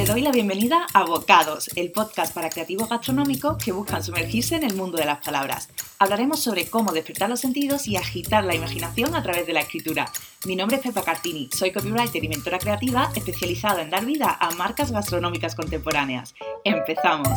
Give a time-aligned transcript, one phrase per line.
[0.00, 4.64] Te doy la bienvenida a Bocados, el podcast para creativos gastronómicos que buscan sumergirse en
[4.64, 5.68] el mundo de las palabras.
[5.98, 10.10] Hablaremos sobre cómo despertar los sentidos y agitar la imaginación a través de la escritura.
[10.46, 14.50] Mi nombre es Pepa Cartini, soy copywriter y mentora creativa especializada en dar vida a
[14.52, 16.34] marcas gastronómicas contemporáneas.
[16.64, 17.28] ¡Empezamos!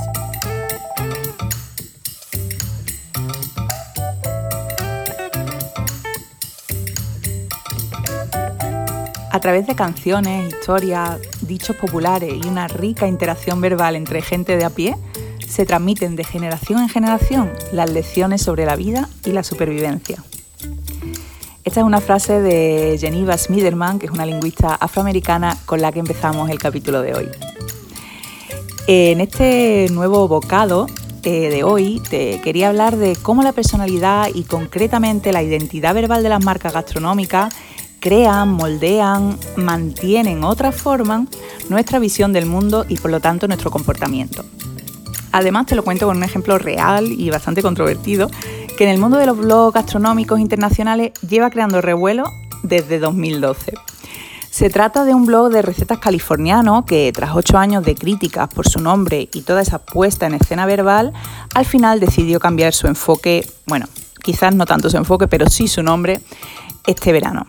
[9.33, 11.19] A través de canciones, historias,
[11.53, 14.95] dichos populares y una rica interacción verbal entre gente de a pie,
[15.47, 20.23] se transmiten de generación en generación las lecciones sobre la vida y la supervivencia.
[21.63, 25.99] Esta es una frase de Geneva Smiderman, que es una lingüista afroamericana con la que
[25.99, 27.29] empezamos el capítulo de hoy.
[28.87, 30.87] En este nuevo bocado
[31.21, 36.23] eh, de hoy te quería hablar de cómo la personalidad y concretamente la identidad verbal
[36.23, 37.53] de las marcas gastronómicas
[38.03, 41.29] crean, moldean, mantienen o transforman
[41.69, 44.43] nuestra visión del mundo y por lo tanto nuestro comportamiento.
[45.31, 48.29] Además te lo cuento con un ejemplo real y bastante controvertido
[48.77, 52.25] que en el mundo de los blogs gastronómicos internacionales lleva creando revuelo
[52.61, 53.71] desde 2012.
[54.49, 58.67] Se trata de un blog de recetas californiano que, tras ocho años de críticas por
[58.67, 61.13] su nombre y toda esa puesta en escena verbal,
[61.55, 63.85] al final decidió cambiar su enfoque, bueno,
[64.21, 66.19] quizás no tanto su enfoque, pero sí su nombre,
[66.85, 67.47] este verano.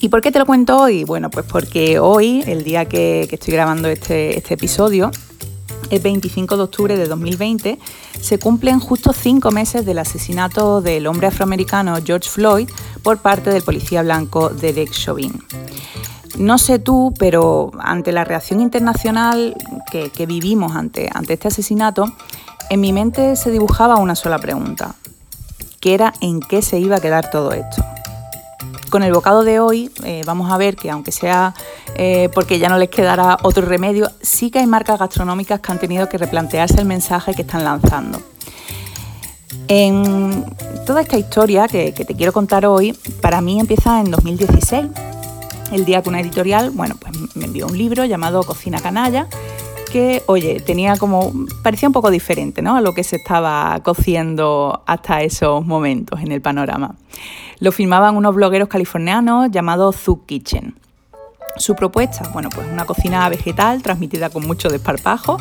[0.00, 1.04] ¿Y por qué te lo cuento hoy?
[1.04, 5.10] Bueno, pues porque hoy, el día que, estoy grabando este, este episodio,
[5.90, 7.78] el 25 de octubre de 2020,
[8.20, 12.68] se cumplen justo cinco meses del asesinato del hombre afroamericano George Floyd
[13.02, 15.32] por parte del policía blanco Derek Chauvin.
[16.36, 19.56] No sé tú, pero ante la reacción internacional
[19.90, 22.12] que, que vivimos ante, ante este asesinato,
[22.68, 24.96] en mi mente se dibujaba una sola pregunta,
[25.80, 27.82] que era en qué se iba a quedar todo esto.
[28.90, 31.54] Con el bocado de hoy eh, vamos a ver que aunque sea
[31.96, 35.78] eh, porque ya no les quedará otro remedio, sí que hay marcas gastronómicas que han
[35.78, 38.20] tenido que replantearse el mensaje que están lanzando.
[39.68, 40.44] En
[40.86, 44.86] toda esta historia que, te quiero contar hoy, para mí empieza en 2016,
[45.72, 49.26] el día que una editorial, bueno, pues me envió un libro llamado Cocina Canalla,
[49.90, 51.32] que, oye, tenía como,
[51.62, 52.76] parecía un poco diferente, ¿no?
[52.76, 56.94] A lo que se estaba cociendo hasta esos momentos en el panorama.
[57.58, 60.74] Lo filmaban unos blogueros californianos llamados Zoo Kitchen.
[61.56, 65.38] Su propuesta, bueno, pues una cocina vegetal transmitida con mucho desparpajo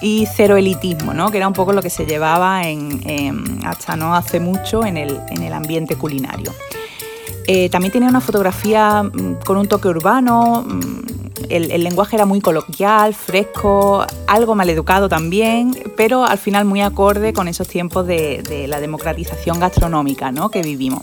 [0.00, 1.30] y cero elitismo, ¿no?
[1.30, 5.52] que era un poco lo que se llevaba en, hasta no hace mucho en el,
[5.52, 6.54] ambiente culinario.
[7.46, 11.00] Eh, también tenía una fotografía mm, con un toque urbano, mm,
[11.50, 17.48] el, lenguaje era muy coloquial, fresco, algo maleducado también, pero al final muy acorde con
[17.48, 20.50] esos tiempos de, de la democratización gastronómica ¿no?
[20.50, 21.02] que vivimos.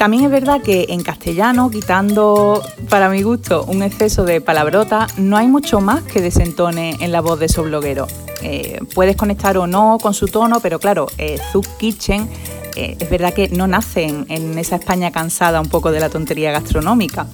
[0.00, 5.36] También es verdad que en castellano, quitando para mi gusto un exceso de palabrota, no
[5.36, 8.10] hay mucho más que desentone en la voz de esos blogueros.
[8.40, 11.38] Eh, puedes conectar o no con su tono, pero claro, eh,
[11.78, 12.30] Kitchen
[12.76, 16.50] eh, es verdad que no nace en, esa España cansada un poco de la tontería
[16.50, 17.26] gastronómica.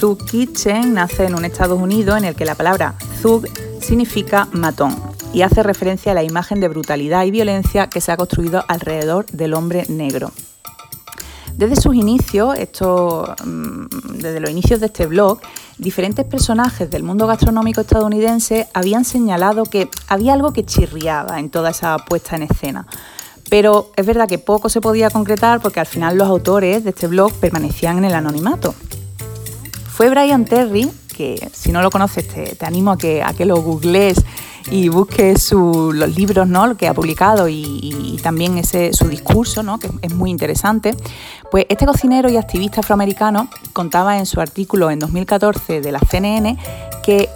[0.00, 3.46] Zug Kitchen nace en un Estados Unidos en el que la palabra Zug
[3.80, 5.00] significa matón
[5.32, 9.26] y hace referencia a la imagen de brutalidad y violencia que se ha construido alrededor
[9.26, 10.32] del hombre negro.
[11.56, 13.86] Desde sus inicios, esto, mm,
[14.18, 15.40] desde los inicios de este blog,
[15.78, 21.70] diferentes personajes del mundo gastronómico estadounidense habían señalado que había algo que chirriaba en toda
[21.70, 22.86] esa puesta en escena.
[23.50, 27.08] Pero es verdad que poco se podía concretar porque al final los autores de este
[27.08, 28.74] blog permanecían en el anonimato.
[29.88, 30.90] Fue Brian Terry,
[31.20, 34.24] que si no lo conoces te, animo a que, a que lo googlees
[34.70, 36.76] y busque los libros ¿no?
[36.78, 39.78] que ha publicado y, también ese, su discurso, ¿no?
[39.78, 40.94] que es muy interesante,
[41.50, 46.58] pues este cocinero y activista afroamericano contaba en su artículo en 2014 de la CNN
[47.02, 47.28] que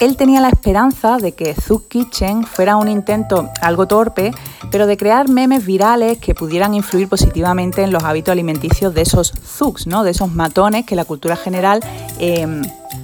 [0.00, 4.32] él tenía la esperanza de que Zug Kitchen fuera un intento algo torpe,
[4.70, 9.32] pero de crear memes virales que pudieran influir positivamente en los hábitos alimenticios de esos
[9.44, 10.04] Zugs, ¿no?
[10.04, 11.80] de esos matones que la cultura general
[12.18, 12.62] em,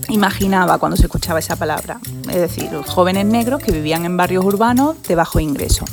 [0.09, 1.99] imaginaba cuando se escuchaba esa palabra.
[2.29, 5.85] Es decir, jóvenes negros que vivían en barrios urbanos de bajo ingreso.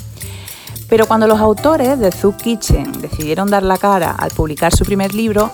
[0.90, 5.14] Pero cuando los autores de Zug Kitchen decidieron dar la cara al publicar su primer
[5.14, 5.52] libro,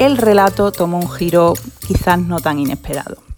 [0.00, 1.54] el relato tomó un giro
[1.86, 3.29] quizás no tan inesperado.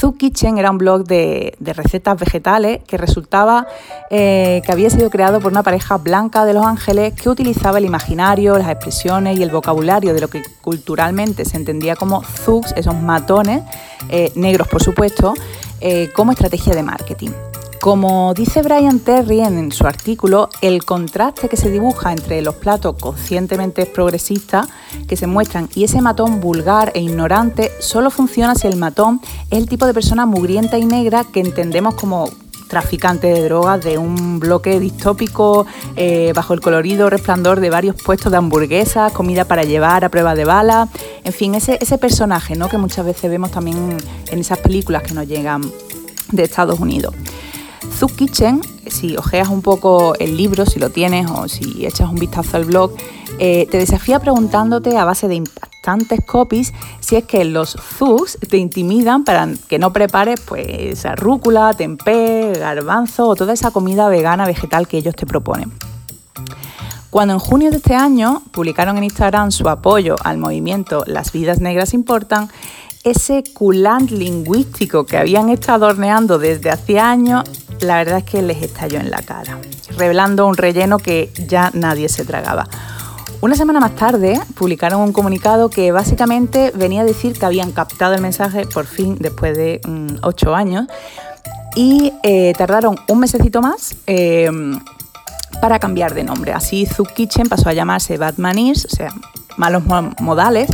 [0.00, 3.66] Zoo Kitchen era un blog de, recetas vegetales que resultaba
[4.08, 7.84] eh, que había sido creado por una pareja blanca de Los Ángeles que utilizaba el
[7.84, 12.94] imaginario, las expresiones y el vocabulario de lo que culturalmente se entendía como zugs, esos
[12.94, 13.62] matones,
[14.08, 15.34] eh, negros por supuesto,
[15.82, 17.49] eh, como estrategia de marketing.
[17.80, 22.96] Como dice Brian Terry en su artículo, el contraste que se dibuja entre los platos
[23.00, 24.68] conscientemente progresistas
[25.08, 29.56] que se muestran y ese matón vulgar e ignorante solo funciona si el matón es
[29.56, 32.28] el tipo de persona mugrienta y negra que entendemos como
[32.68, 35.64] traficante de drogas de un bloque distópico
[35.96, 40.34] eh, bajo el colorido resplandor de varios puestos de hamburguesas, comida para llevar a prueba
[40.34, 40.88] de bala,
[41.24, 42.68] en fin, ese, ese personaje ¿no?
[42.68, 43.96] que muchas veces vemos también
[44.30, 45.62] en esas películas que nos llegan
[46.30, 47.14] de Estados Unidos.
[48.00, 52.14] Zug Kitchen, si ojeas un poco el libro, si lo tienes o si echas un
[52.14, 52.92] vistazo al blog,
[53.38, 58.56] eh, te desafía preguntándote a base de impactantes copies si es que los Zugs te
[58.56, 64.88] intimidan para que no prepares pues rúcula, tempeh, garbanzo o toda esa comida vegana vegetal
[64.88, 65.70] que ellos te proponen.
[67.10, 71.60] Cuando en junio de este año publicaron en Instagram su apoyo al movimiento Las vidas
[71.60, 72.48] negras importan,
[73.04, 77.44] ese culant lingüístico que habían estado horneando desde hace años
[77.80, 79.58] la verdad es que les estalló en la cara,
[79.96, 82.68] revelando un relleno que ya nadie se tragaba.
[83.42, 88.14] Una semana más tarde publicaron un comunicado que básicamente venía a decir que habían captado
[88.14, 90.86] el mensaje por fin después de mm, ocho años
[91.74, 94.78] y eh, tardaron un mesecito más em,
[95.62, 96.52] para cambiar de nombre.
[96.52, 99.08] Así Zug Kitchen pasó a llamarse Batmanis, o sea,
[99.56, 99.84] malos
[100.20, 100.68] modales,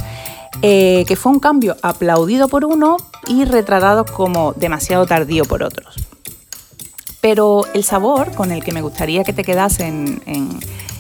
[0.61, 2.97] eh, que fue un cambio aplaudido por uno
[3.29, 6.16] y retratado como demasiado tardío por otros.
[7.29, 10.21] Pero el sabor con el que me gustaría que te quedas en,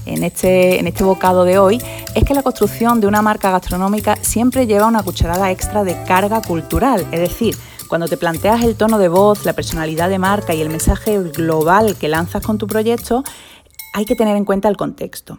[0.06, 1.80] este, en este bocado de hoy
[2.16, 6.42] es que la construcción de una marca gastronómica siempre lleva una cucharada extra de carga
[6.42, 7.56] cultural, es decir,
[7.86, 11.94] cuando te planteas el tono de voz, la personalidad de marca y el mensaje global
[11.94, 13.22] que lanzas con tu proyecto,
[13.92, 15.38] hay que tener en cuenta el contexto.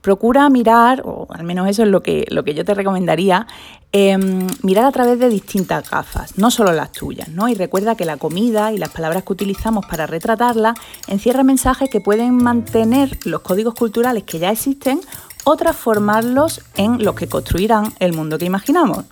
[0.00, 3.46] Procura mirar, o al menos eso es lo que, lo que yo te recomendaría,
[3.92, 7.48] em, mirar a través de distintas gafas, no solo las tuyas, ¿no?
[7.48, 10.74] Y recuerda que la comida y las palabras que utilizamos para retratarla
[11.06, 15.00] encierran mensajes que pueden mantener los códigos culturales que ya existen
[15.44, 19.04] o transformarlos en los que construirán el mundo que imaginamos.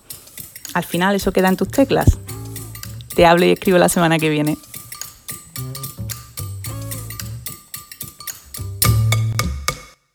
[0.73, 2.17] Al final eso queda en tus teclas.
[3.15, 4.57] Te hablo y escribo la semana que viene.